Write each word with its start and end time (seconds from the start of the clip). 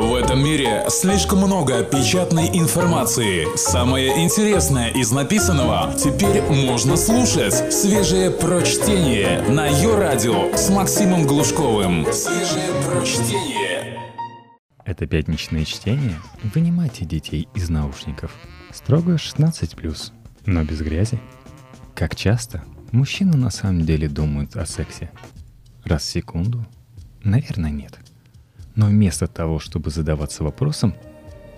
В 0.00 0.14
этом 0.14 0.42
мире 0.42 0.86
слишком 0.88 1.40
много 1.40 1.84
печатной 1.84 2.48
информации. 2.58 3.54
Самое 3.54 4.24
интересное 4.24 4.88
из 4.88 5.12
написанного 5.12 5.92
теперь 5.92 6.40
можно 6.40 6.96
слушать. 6.96 7.70
Свежее 7.70 8.30
прочтение 8.30 9.42
на 9.42 9.66
ее 9.66 9.98
радио 9.98 10.56
с 10.56 10.70
Максимом 10.70 11.26
Глушковым. 11.26 12.06
Свежее 12.14 12.70
прочтение. 12.88 14.00
Это 14.86 15.06
пятничное 15.06 15.66
чтение. 15.66 16.18
Вынимайте 16.54 17.04
детей 17.04 17.46
из 17.54 17.68
наушников. 17.68 18.32
Строго 18.72 19.16
16+, 19.16 20.12
но 20.46 20.64
без 20.64 20.80
грязи. 20.80 21.20
Как 21.94 22.16
часто 22.16 22.64
мужчины 22.90 23.36
на 23.36 23.50
самом 23.50 23.82
деле 23.82 24.08
думают 24.08 24.56
о 24.56 24.64
сексе? 24.64 25.10
Раз 25.84 26.04
в 26.04 26.06
секунду? 26.06 26.66
Наверное, 27.22 27.70
нет. 27.70 27.98
Но 28.76 28.86
вместо 28.86 29.26
того, 29.26 29.58
чтобы 29.58 29.90
задаваться 29.90 30.44
вопросом, 30.44 30.94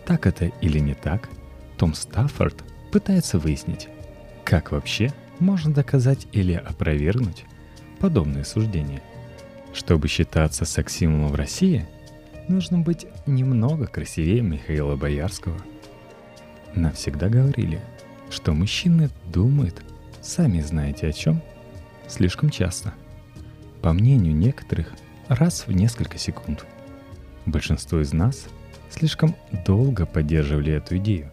так 0.07 0.27
это 0.27 0.47
или 0.61 0.79
не 0.79 0.95
так, 0.95 1.29
Том 1.77 1.95
Стаффорд 1.95 2.65
пытается 2.91 3.39
выяснить, 3.39 3.89
как 4.45 4.73
вообще 4.73 5.13
можно 5.39 5.73
доказать 5.73 6.27
или 6.33 6.55
опровергнуть 6.55 7.45
подобные 7.99 8.45
суждения. 8.45 9.03
Чтобы 9.73 10.09
считаться 10.09 10.65
сексимом 10.65 11.29
в 11.29 11.35
России, 11.35 11.87
нужно 12.49 12.79
быть 12.79 13.07
немного 13.27 13.87
красивее 13.87 14.43
Михаила 14.43 14.97
Боярского. 14.97 15.57
Нам 16.75 16.93
всегда 16.93 17.29
говорили, 17.29 17.81
что 18.31 18.53
мужчины 18.53 19.11
думают, 19.27 19.83
сами 20.21 20.61
знаете 20.61 21.09
о 21.09 21.13
чем, 21.13 21.43
слишком 22.09 22.51
часто. 22.51 22.95
По 23.81 23.93
мнению 23.93 24.35
некоторых, 24.35 24.93
раз 25.29 25.67
в 25.67 25.73
несколько 25.73 26.19
секунд– 26.19 26.67
Большинство 27.47 28.01
из 28.01 28.13
нас 28.13 28.47
слишком 28.89 29.35
долго 29.67 30.07
поддерживали 30.07 30.73
эту 30.73 30.99
идею, 30.99 31.33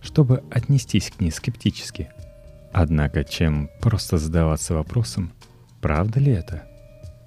чтобы 0.00 0.44
отнестись 0.50 1.10
к 1.10 1.20
ней 1.20 1.30
скептически. 1.30 2.10
Однако, 2.72 3.24
чем 3.24 3.68
просто 3.80 4.18
задаваться 4.18 4.74
вопросом, 4.74 5.32
правда 5.80 6.20
ли 6.20 6.32
это, 6.32 6.68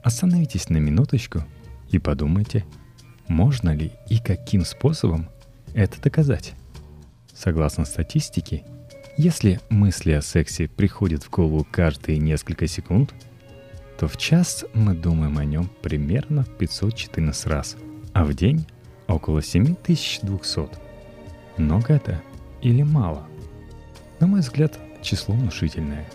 остановитесь 0.04 0.70
на 0.70 0.78
минуточку 0.78 1.44
и 1.90 2.00
подумайте, 2.00 2.66
можно 3.28 3.76
ли 3.76 3.92
и 4.08 4.20
каким 4.20 4.64
способом 4.64 5.28
это 5.74 6.02
доказать. 6.02 6.54
Согласно 7.34 7.84
статистике, 7.84 8.64
если 9.18 9.60
мысли 9.70 10.12
о 10.12 10.22
сексе 10.22 10.70
приходят 10.70 11.24
в 11.24 11.30
голову 11.30 11.68
каждые 11.70 12.20
несколько 12.20 12.68
секунд, 12.68 13.14
то 14.00 14.08
в 14.08 14.18
час 14.18 14.66
мы 14.74 14.94
думаем 14.94 15.38
о 15.38 15.46
нем 15.46 15.70
примерно 15.82 16.46
514 16.58 17.48
раз– 17.48 17.76
а 18.14 18.24
в 18.24 18.34
день 18.34 18.66
около 19.08 19.42
7200. 19.42 20.70
Много 21.58 21.94
это 21.94 22.22
или 22.62 22.84
мало? 22.84 23.28
На 24.20 24.28
мой 24.28 24.40
взгляд, 24.40 24.80
число 25.02 25.36
внушительное. 25.36 26.08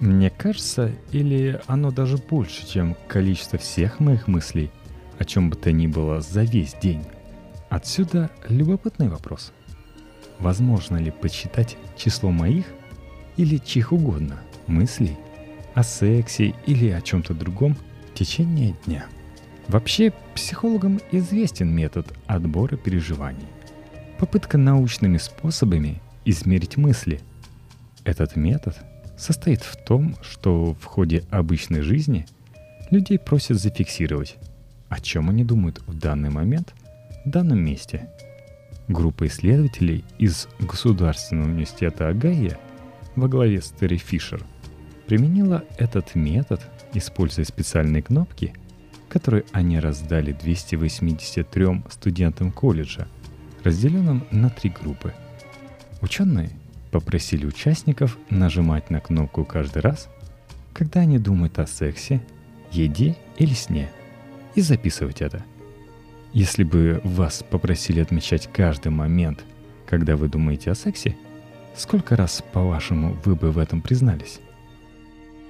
Мне 0.00 0.30
кажется, 0.30 0.92
или 1.12 1.60
оно 1.66 1.90
даже 1.90 2.16
больше, 2.16 2.66
чем 2.66 2.96
количество 3.06 3.58
всех 3.58 4.00
моих 4.00 4.28
мыслей, 4.28 4.70
о 5.18 5.24
чем 5.24 5.50
бы 5.50 5.56
то 5.56 5.70
ни 5.72 5.86
было 5.86 6.22
за 6.22 6.42
весь 6.42 6.74
день. 6.80 7.04
Отсюда 7.68 8.30
любопытный 8.48 9.08
вопрос. 9.08 9.52
Возможно 10.38 10.96
ли 10.96 11.10
подсчитать 11.10 11.76
число 11.98 12.30
моих 12.30 12.64
или 13.36 13.58
чьих 13.58 13.92
угодно 13.92 14.40
мыслей 14.66 15.18
о 15.74 15.82
сексе 15.82 16.54
или 16.66 16.88
о 16.88 17.02
чем-то 17.02 17.34
другом 17.34 17.76
в 18.10 18.18
течение 18.18 18.74
дня? 18.86 19.06
Вообще, 19.70 20.12
психологам 20.34 21.00
известен 21.12 21.72
метод 21.72 22.12
отбора 22.26 22.76
переживаний. 22.76 23.46
Попытка 24.18 24.58
научными 24.58 25.16
способами 25.16 26.02
измерить 26.24 26.76
мысли. 26.76 27.20
Этот 28.02 28.34
метод 28.34 28.76
состоит 29.16 29.62
в 29.62 29.76
том, 29.84 30.16
что 30.22 30.74
в 30.74 30.84
ходе 30.86 31.22
обычной 31.30 31.82
жизни 31.82 32.26
людей 32.90 33.16
просят 33.16 33.60
зафиксировать, 33.60 34.38
о 34.88 35.00
чем 35.00 35.30
они 35.30 35.44
думают 35.44 35.80
в 35.86 35.96
данный 35.96 36.30
момент 36.30 36.74
в 37.24 37.30
данном 37.30 37.64
месте. 37.64 38.10
Группа 38.88 39.28
исследователей 39.28 40.04
из 40.18 40.48
Государственного 40.58 41.46
университета 41.46 42.08
Агая 42.08 42.58
во 43.14 43.28
главе 43.28 43.62
с 43.62 43.70
Терри 43.70 43.98
Фишер 43.98 44.42
применила 45.06 45.62
этот 45.78 46.16
метод, 46.16 46.60
используя 46.92 47.44
специальные 47.44 48.02
кнопки– 48.02 48.52
который 49.10 49.44
они 49.52 49.78
раздали 49.80 50.32
283 50.32 51.82
студентам 51.90 52.52
колледжа, 52.52 53.08
разделенным 53.64 54.24
на 54.30 54.48
три 54.48 54.70
группы. 54.70 55.12
Ученые 56.00 56.50
попросили 56.92 57.44
участников 57.44 58.16
нажимать 58.30 58.88
на 58.88 59.00
кнопку 59.00 59.44
каждый 59.44 59.82
раз, 59.82 60.08
когда 60.72 61.00
они 61.00 61.18
думают 61.18 61.58
о 61.58 61.66
сексе, 61.66 62.22
еде 62.70 63.16
или 63.36 63.52
сне, 63.52 63.90
и 64.54 64.60
записывать 64.60 65.20
это. 65.20 65.44
Если 66.32 66.62
бы 66.62 67.00
вас 67.02 67.44
попросили 67.48 68.00
отмечать 68.00 68.48
каждый 68.52 68.92
момент, 68.92 69.44
когда 69.86 70.16
вы 70.16 70.28
думаете 70.28 70.70
о 70.70 70.76
сексе, 70.76 71.16
сколько 71.76 72.14
раз, 72.14 72.44
по-вашему, 72.52 73.18
вы 73.24 73.34
бы 73.34 73.50
в 73.50 73.58
этом 73.58 73.82
признались? 73.82 74.38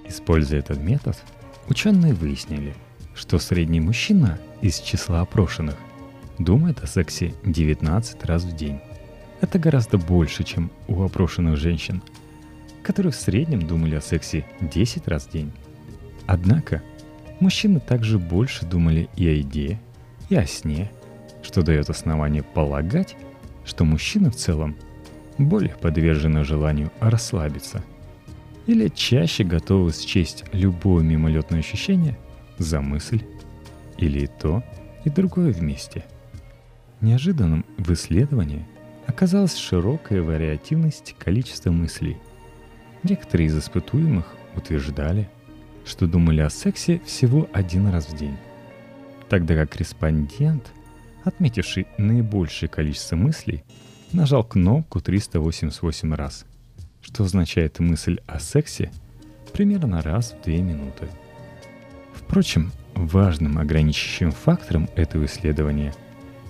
Используя 0.09 0.60
этот 0.60 0.78
метод, 0.78 1.22
ученые 1.69 2.15
выяснили– 2.15 2.75
что 3.21 3.39
средний 3.39 3.81
мужчина 3.81 4.39
из 4.63 4.81
числа 4.81 5.21
опрошенных 5.21 5.77
думает 6.39 6.83
о 6.83 6.87
сексе 6.87 7.35
19 7.45 8.25
раз 8.25 8.45
в 8.45 8.57
день. 8.57 8.81
Это 9.43 9.59
гораздо 9.59 9.99
больше, 9.99 10.43
чем 10.43 10.71
у 10.89 11.03
опрошенных 11.03 11.59
женщин, 11.59 12.03
которые 12.83 13.13
в 13.13 13.17
среднем 13.17 13.61
думали 13.61 13.95
о 13.95 14.01
сексе 14.01 14.47
10 14.63 15.07
раз 15.07 15.27
в 15.27 15.33
день. 15.33 15.53
Однако, 16.27 16.83
мужчины 17.41 17.79
также 17.79 18.19
больше 18.19 18.65
думали 18.65 19.11
и 19.17 19.29
о 19.29 19.33
еде, 19.33 19.79
и 20.31 20.37
о 20.37 20.47
сне, 20.47 20.91
что 21.43 21.63
дает 21.63 21.91
основание 21.91 22.43
полагать, 22.43 23.17
что 23.67 23.85
мужчины 23.85 24.31
в 24.31 24.37
целом 24.37 24.77
более 25.37 25.75
подвержены 25.75 26.43
желанию 26.43 26.91
расслабиться 27.01 27.85
или 28.67 28.89
чаще 28.89 29.45
готовы 29.45 29.93
счесть 29.93 30.45
любое 30.55 31.05
мимолетное 31.05 31.59
ощущение– 31.59 32.19
за 32.60 32.81
мысль 32.81 33.22
или 33.97 34.21
и 34.21 34.26
то, 34.26 34.62
и 35.04 35.10
другое 35.10 35.53
вместе. 35.53 36.04
Неожиданным 37.00 37.65
в 37.78 37.93
исследовании 37.93 38.66
оказалась 39.06 39.56
широкая 39.56 40.22
вариативность 40.22 41.16
количества 41.19 41.71
мыслей. 41.71 42.19
Некоторые 43.03 43.48
из 43.48 43.59
испытуемых 43.59 44.26
утверждали, 44.54 45.28
что 45.87 46.06
думали 46.06 46.43
о 46.43 46.50
сексе 46.50 47.00
всего 47.06 47.48
один 47.53 47.88
раз 47.88 48.06
в 48.06 48.16
день, 48.16 48.37
тогда 49.31 49.54
как 49.54 49.77
респондент, 49.77 50.71
отметивший 51.25 51.87
наибольшее 51.97 52.69
количество 52.69 53.16
мыслей, 53.16 53.65
нажал 54.12 54.44
кнопку 54.44 55.00
388 55.00 56.15
раз, 56.15 56.44
что 57.00 57.25
означает 57.25 57.78
мысль 57.78 58.21
о 58.27 58.38
сексе 58.38 58.92
примерно 59.54 60.03
раз 60.03 60.32
в 60.32 60.44
2 60.44 60.54
минуты– 60.56 61.09
Впрочем, 62.31 62.71
важным 62.95 63.59
ограничивающим 63.59 64.31
фактором 64.31 64.89
этого 64.95 65.25
исследования 65.25 65.93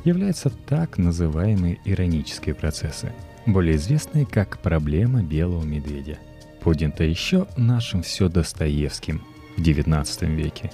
являются 0.05 0.51
так 0.51 0.99
называемые 0.99 1.81
иронические 1.87 2.55
процессы, 2.55 3.15
более 3.47 3.77
известные 3.77 4.27
как 4.27 4.59
проблема 4.59 5.23
белого 5.23 5.65
медведя, 5.65 6.19
поднята 6.61 7.05
еще 7.05 7.47
нашим 7.57 8.03
все 8.03 8.29
Достоевским 8.29 9.23
в 9.57 9.63
XIX 9.63 10.37
веке. 10.37 10.71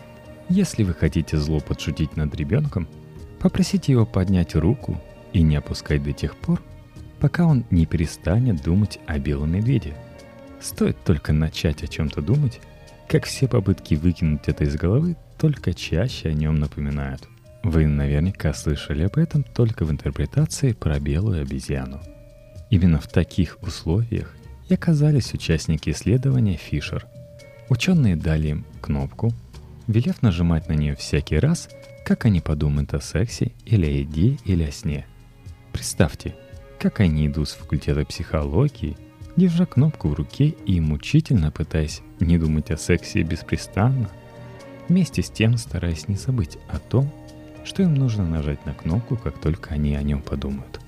Если 0.48 0.82
вы 0.82 0.92
хотите 0.92 1.36
зло 1.36 1.60
подшутить 1.60 2.16
над 2.16 2.34
ребенком, 2.34 2.88
попросите 3.38 3.92
его 3.92 4.06
поднять 4.06 4.56
руку 4.56 5.00
и 5.32 5.42
не 5.42 5.54
опускать 5.54 6.02
до 6.02 6.12
тех 6.12 6.34
пор, 6.34 6.60
пока 7.20 7.46
он 7.46 7.64
не 7.70 7.86
перестанет 7.86 8.60
думать 8.60 8.98
о 9.06 9.20
белом 9.20 9.52
медведе. 9.52 9.96
Стоит 10.60 10.96
только 11.04 11.32
начать 11.32 11.84
о 11.84 11.86
чем-то 11.86 12.22
думать, 12.22 12.60
как 13.08 13.24
все 13.24 13.46
попытки 13.46 13.94
выкинуть 13.94 14.48
это 14.48 14.64
из 14.64 14.76
головы 14.76 15.16
только 15.38 15.74
чаще 15.74 16.28
о 16.30 16.32
нем 16.32 16.58
напоминают. 16.58 17.28
Вы 17.62 17.86
наверняка 17.86 18.52
слышали 18.52 19.04
об 19.04 19.16
этом 19.16 19.42
только 19.42 19.84
в 19.84 19.90
интерпретации 19.90 20.72
про 20.72 20.98
белую 20.98 21.42
обезьяну. 21.42 22.00
Именно 22.70 23.00
в 23.00 23.08
таких 23.08 23.58
условиях 23.62 24.34
и 24.68 24.74
оказались 24.74 25.34
участники 25.34 25.90
исследования 25.90 26.56
Фишер. 26.56 27.06
Ученые 27.68 28.16
дали 28.16 28.48
им 28.48 28.66
кнопку, 28.80 29.32
велев 29.86 30.22
нажимать 30.22 30.68
на 30.68 30.72
нее 30.72 30.96
всякий 30.96 31.38
раз, 31.38 31.68
как 32.04 32.24
они 32.24 32.40
подумают 32.40 32.94
о 32.94 33.00
сексе 33.00 33.52
или 33.64 33.86
о 33.86 33.90
еде 33.90 34.38
или 34.44 34.64
о 34.64 34.72
сне. 34.72 35.06
Представьте, 35.72 36.34
как 36.78 37.00
они 37.00 37.26
идут 37.26 37.48
с 37.48 37.54
факультета 37.54 38.04
психологии 38.04 38.96
держа 39.36 39.66
кнопку 39.66 40.08
в 40.08 40.14
руке 40.14 40.54
и 40.66 40.80
мучительно 40.80 41.50
пытаясь 41.50 42.02
не 42.20 42.38
думать 42.38 42.70
о 42.70 42.76
сексе 42.76 43.22
беспрестанно, 43.22 44.10
вместе 44.88 45.22
с 45.22 45.30
тем 45.30 45.56
стараясь 45.56 46.08
не 46.08 46.16
забыть 46.16 46.58
о 46.68 46.78
том, 46.78 47.10
что 47.64 47.82
им 47.82 47.94
нужно 47.94 48.24
нажать 48.26 48.64
на 48.64 48.74
кнопку, 48.74 49.16
как 49.16 49.38
только 49.38 49.74
они 49.74 49.96
о 49.96 50.02
нем 50.02 50.22
подумают. 50.22 50.80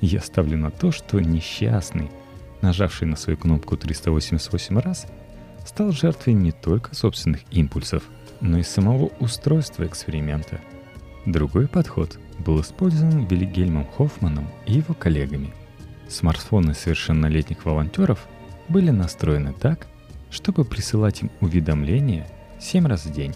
Я 0.00 0.20
ставлю 0.20 0.56
на 0.56 0.70
то, 0.70 0.92
что 0.92 1.18
несчастный, 1.18 2.10
нажавший 2.60 3.08
на 3.08 3.16
свою 3.16 3.36
кнопку 3.36 3.76
388 3.76 4.78
раз, 4.78 5.06
стал 5.66 5.92
жертвой 5.92 6.34
не 6.34 6.52
только 6.52 6.94
собственных 6.94 7.40
импульсов, 7.50 8.04
но 8.40 8.58
и 8.58 8.62
самого 8.62 9.10
устройства 9.18 9.84
эксперимента. 9.86 10.60
Другой 11.26 11.66
подход 11.66 12.18
был 12.38 12.60
использован 12.60 13.26
Вильгельмом 13.26 13.86
Хоффманом 13.96 14.48
и 14.66 14.74
его 14.74 14.94
коллегами. 14.94 15.52
Смартфоны 16.08 16.74
совершеннолетних 16.74 17.64
волонтеров 17.64 18.26
были 18.68 18.90
настроены 18.90 19.52
так, 19.52 19.86
чтобы 20.30 20.64
присылать 20.64 21.22
им 21.22 21.30
уведомления 21.40 22.26
7 22.60 22.86
раз 22.86 23.06
в 23.06 23.12
день, 23.12 23.34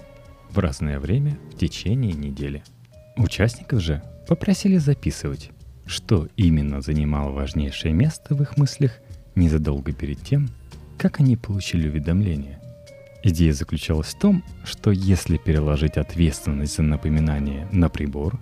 в 0.51 0.59
разное 0.59 0.99
время 0.99 1.39
в 1.53 1.59
течение 1.59 2.13
недели. 2.13 2.63
Участников 3.17 3.81
же 3.81 4.03
попросили 4.27 4.79
записывать, 4.79 5.51
что 5.87 6.29
именно 6.37 6.81
занимало 6.81 7.31
важнейшее 7.31 7.93
место 7.93 8.35
в 8.35 8.43
их 8.43 8.57
мыслях 8.57 8.99
незадолго 9.35 9.93
перед 9.93 10.21
тем, 10.23 10.49
как 10.99 11.21
они 11.21 11.37
получили 11.37 11.89
уведомление. 11.89 12.61
Идея 13.23 13.53
заключалась 13.53 14.09
в 14.09 14.19
том, 14.19 14.43
что 14.65 14.91
если 14.91 15.37
переложить 15.37 15.97
ответственность 15.97 16.77
за 16.77 16.83
напоминание 16.83 17.69
на 17.71 17.89
прибор, 17.89 18.39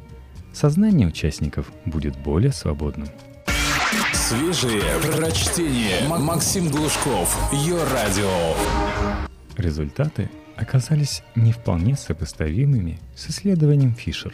сознание 0.53 1.09
участников 1.09 1.71
будет 1.85 2.17
более 2.17 2.53
свободным. 2.53 3.09
Свежие 4.31 4.81
прочтение. 5.17 6.07
Максим 6.07 6.69
Глушков. 6.69 7.37
Ее 7.53 7.83
радио. 7.83 8.55
Результаты 9.57 10.31
оказались 10.55 11.25
не 11.35 11.51
вполне 11.51 11.97
сопоставимыми 11.97 13.01
с 13.17 13.29
исследованием 13.29 13.93
Фишер, 13.93 14.33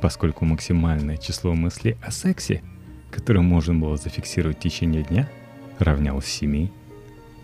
поскольку 0.00 0.44
максимальное 0.44 1.16
число 1.16 1.52
мыслей 1.54 1.96
о 2.00 2.12
сексе, 2.12 2.62
которое 3.10 3.40
можно 3.40 3.74
было 3.74 3.96
зафиксировать 3.96 4.58
в 4.58 4.60
течение 4.60 5.02
дня, 5.02 5.28
равнялось 5.80 6.26
7, 6.26 6.68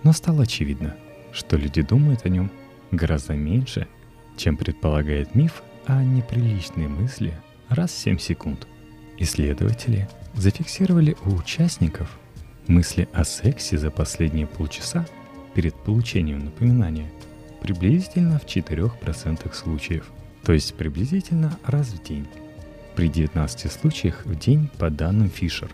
но 0.05 0.13
стало 0.13 0.45
очевидно, 0.45 0.95
что 1.33 1.57
люди 1.57 1.83
думают 1.83 2.25
о 2.25 2.29
нем 2.29 2.53
гораздо 2.93 3.33
меньше, 3.33 3.89
чем 4.37 4.57
предполагает 4.57 5.35
миф 5.35 5.65
о 5.87 6.05
неприличной 6.05 6.87
мысли 6.87 7.35
раз 7.69 7.91
в 7.91 7.99
7 7.99 8.19
секунд. 8.19 8.69
Исследователи 9.19 10.09
зафиксировали 10.35 11.17
у 11.25 11.35
участников 11.35 12.19
мысли 12.67 13.09
о 13.13 13.25
сексе 13.25 13.79
за 13.79 13.91
последние 13.91 14.47
полчаса 14.47 15.07
перед 15.55 15.75
получением 15.75 16.45
напоминания 16.45 17.11
приблизительно 17.61 18.39
в 18.39 18.47
4% 18.47 19.55
случаев, 19.55 20.11
то 20.45 20.53
есть 20.53 20.75
приблизительно 20.75 21.59
раз 21.65 21.89
в 21.89 22.03
день. 22.03 22.27
При 22.97 23.09
19 23.09 23.71
случаях 23.71 24.25
в 24.25 24.39
день 24.39 24.71
по 24.79 24.91
данным 24.91 25.31
Фишер. 25.31 25.71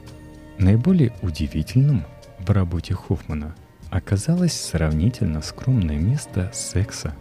Наиболее 0.59 1.13
удивительным 1.23 2.05
в 2.39 2.51
работе 2.51 2.95
Хоффмана 2.95 3.55
оказалось 3.91 4.59
сравнительно 4.59 5.43
скромное 5.43 5.99
место 5.99 6.51
секса 6.53 7.15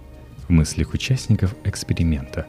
в 0.48 0.52
мыслях 0.52 0.94
участников 0.94 1.56
эксперимента. 1.64 2.46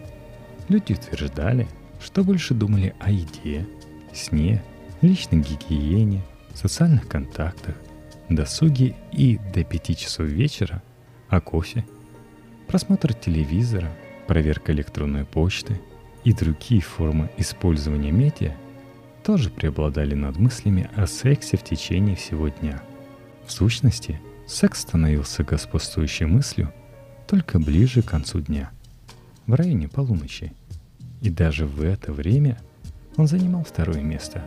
Люди 0.68 0.92
утверждали, 0.92 1.68
что 2.00 2.24
больше 2.24 2.54
думали 2.54 2.94
о 3.00 3.10
еде, 3.10 3.66
сне, 4.12 4.62
личной 5.06 5.40
гигиене, 5.40 6.22
социальных 6.54 7.06
контактах, 7.08 7.76
досуге 8.28 8.96
и 9.12 9.38
до 9.54 9.62
5 9.62 9.98
часов 9.98 10.26
вечера 10.26 10.82
о 11.28 11.40
кофе, 11.40 11.86
просмотр 12.66 13.14
телевизора, 13.14 13.90
проверка 14.26 14.72
электронной 14.72 15.24
почты 15.24 15.80
и 16.24 16.32
другие 16.32 16.80
формы 16.80 17.30
использования 17.36 18.10
медиа 18.10 18.52
тоже 19.22 19.50
преобладали 19.50 20.14
над 20.14 20.38
мыслями 20.38 20.90
о 20.96 21.06
сексе 21.06 21.56
в 21.56 21.62
течение 21.62 22.16
всего 22.16 22.48
дня. 22.48 22.82
В 23.46 23.52
сущности, 23.52 24.20
секс 24.46 24.80
становился 24.80 25.44
господствующей 25.44 26.26
мыслью 26.26 26.72
только 27.28 27.58
ближе 27.60 28.02
к 28.02 28.06
концу 28.06 28.40
дня, 28.40 28.70
в 29.46 29.54
районе 29.54 29.88
полуночи. 29.88 30.52
И 31.22 31.30
даже 31.30 31.66
в 31.66 31.82
это 31.82 32.12
время 32.12 32.58
он 33.16 33.26
занимал 33.26 33.64
второе 33.64 34.02
место, 34.02 34.44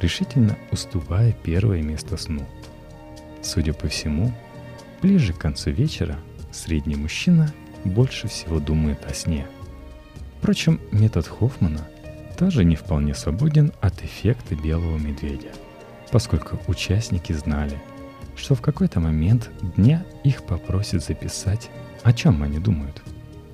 решительно 0.00 0.56
уступая 0.70 1.32
первое 1.32 1.82
место 1.82 2.16
сну. 2.16 2.46
Судя 3.42 3.72
по 3.72 3.88
всему, 3.88 4.32
ближе 5.02 5.32
к 5.32 5.38
концу 5.38 5.70
вечера 5.70 6.18
средний 6.52 6.96
мужчина 6.96 7.52
больше 7.84 8.28
всего 8.28 8.60
думает 8.60 9.04
о 9.06 9.14
сне. 9.14 9.46
Впрочем, 10.38 10.80
метод 10.90 11.26
Хоффмана 11.26 11.86
тоже 12.38 12.64
не 12.64 12.76
вполне 12.76 13.14
свободен 13.14 13.72
от 13.80 14.02
эффекта 14.02 14.54
белого 14.54 14.96
медведя, 14.96 15.52
поскольку 16.10 16.58
участники 16.66 17.32
знали, 17.32 17.80
что 18.36 18.54
в 18.54 18.62
какой-то 18.62 19.00
момент 19.00 19.50
дня 19.76 20.04
их 20.24 20.44
попросят 20.44 21.04
записать, 21.04 21.70
о 22.02 22.12
чем 22.12 22.42
они 22.42 22.58
думают. 22.58 23.02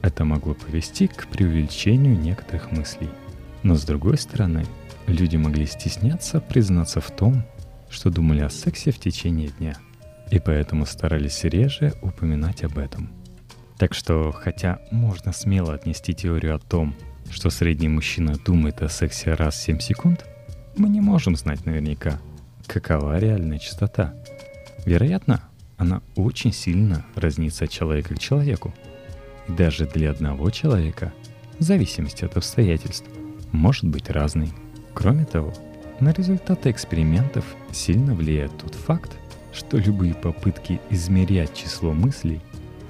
Это 0.03 0.25
могло 0.25 0.55
повести 0.55 1.09
к 1.09 1.27
преувеличению 1.27 2.19
некоторых 2.19 2.71
мыслей– 2.71 3.11
но 3.67 3.75
с 3.75 3.83
другой 3.83 4.17
стороны, 4.17 4.65
люди 5.07 5.37
могли 5.37 5.67
стесняться 5.67 6.41
признаться 6.41 7.01
в 7.01 7.11
том, 7.11 7.45
что 7.89 8.11
думали 8.11 8.41
о 8.41 8.51
сексе 8.51 8.91
в 8.91 8.99
течение 8.99 9.49
дня, 9.49 9.77
и 10.31 10.39
поэтому 10.39 10.87
старались 10.87 11.45
реже 11.45 11.95
упоминать 12.03 12.65
об 12.65 12.79
этом. 12.79 13.11
Так 13.79 13.95
что, 13.95 14.33
хотя 14.33 14.81
можно 14.91 15.33
смело 15.33 15.75
отнести 15.75 16.15
теорию 16.15 16.57
о 16.57 16.59
том, 16.59 16.95
что 17.31 17.51
средний 17.51 17.89
мужчина 17.89 18.37
думает 18.37 18.83
о 18.83 18.89
сексе 18.89 19.35
раз 19.35 19.57
в 19.57 19.63
7 19.63 19.81
секунд, 19.81 20.25
мы 20.77 20.89
не 20.89 21.01
можем 21.01 21.37
знать 21.37 21.65
наверняка, 21.67 22.19
какова 22.67 23.19
реальная 23.19 23.59
частота. 23.59 24.15
Вероятно, 24.85 25.43
она 25.77 26.01
очень 26.15 26.53
сильно 26.53 27.05
разнится 27.15 27.65
от 27.65 27.71
человека 27.71 28.15
к 28.15 28.19
человеку. 28.19 28.75
И 29.49 29.53
даже 29.53 29.87
для 29.87 30.11
одного 30.11 30.51
человека, 30.51 31.13
в 31.59 31.63
зависимости 31.63 32.25
от 32.25 32.37
обстоятельств, 32.37 33.07
может 33.53 33.85
быть 33.85 34.11
разной. 34.11 34.53
Кроме 34.97 35.27
того, 35.27 35.53
на 36.01 36.11
результаты 36.11 36.71
экспериментов 36.71 37.45
сильно 37.71 38.15
влияет 38.15 38.57
тот 38.57 38.75
факт, 38.75 39.13
что 39.53 39.77
любые 39.77 40.15
попытки 40.15 40.81
измерять 40.89 41.55
число 41.55 41.93
мыслей 41.93 42.41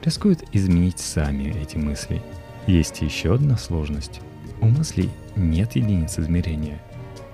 рискуют 0.04 0.44
изменить 0.52 1.00
сами 1.00 1.52
эти 1.60 1.76
мысли. 1.76 2.22
Есть 2.68 3.02
еще 3.02 3.34
одна 3.34 3.58
сложность. 3.58 4.20
У 4.60 4.66
мыслей 4.66 5.10
нет 5.34 5.74
единиц 5.74 6.16
измерения. 6.20 6.80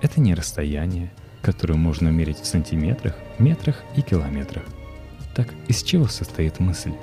Это 0.01 0.19
не 0.19 0.33
расстояние, 0.33 1.13
которое 1.43 1.75
можно 1.75 2.09
мерить 2.09 2.39
в 2.39 2.47
сантиметрах, 2.47 3.15
метрах 3.37 3.83
и 3.95 4.01
километрах. 4.01 4.63
Так 5.35 5.49
из 5.67 5.83
чего 5.83 6.07
состоит 6.07 6.59
мысль? 6.59 6.93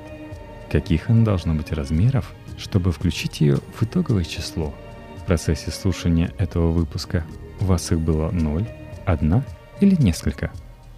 Каких 0.72 1.08
она 1.08 1.24
должна 1.24 1.54
быть 1.54 1.70
размеров, 1.70 2.32
чтобы 2.58 2.90
включить 2.90 3.40
ее 3.40 3.58
в 3.76 3.84
итоговое 3.84 4.24
число– 4.24 4.74
процессе 5.30 5.70
слушания 5.70 6.32
этого 6.38 6.72
выпуска 6.72 7.24
у 7.60 7.64
вас 7.64 7.92
их 7.92 8.00
было 8.00 8.30
ноль, 8.30 8.66
одна 9.06 9.44
или 9.80 9.94
несколько. 10.00 10.50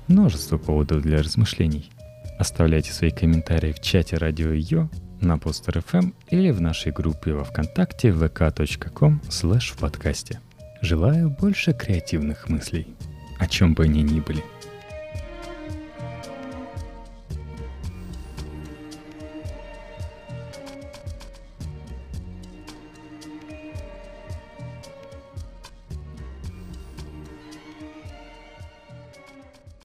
Множество 0.09 0.59
поводов 0.59 1.03
для 1.03 1.19
размышлений. 1.19 1.91
Оставляйте 2.39 2.93
свои 2.93 3.11
комментарии 3.11 3.73
в 3.73 3.81
чате 3.81 4.17
радио 4.17 4.53
Йо, 4.53 4.89
на 5.21 5.39
Постер 5.39 5.79
FM 5.79 5.99
эм 5.99 6.15
или 6.31 6.51
в 6.51 6.61
нашей 6.61 6.93
группе 6.93 7.33
во 7.33 7.45
Вконтакте 7.45 8.09
vk.com 8.09 9.21
slash 9.29 9.73
в 9.73 9.79
подкасте. 9.79 10.41
Желаю 10.81 11.31
больше 11.31 11.73
креативных 11.73 12.49
мыслей, 12.49 12.89
о 13.39 13.47
чем 13.47 13.75
бы 13.75 13.85
они 13.85 14.03
ни 14.03 14.21
были– 14.21 14.43